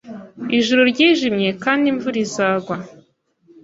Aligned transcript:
Ijuru 0.57 0.81
ryijimye 0.91 1.49
kandi 1.63 1.83
imvura 1.91 2.17
izagwa. 2.25 2.75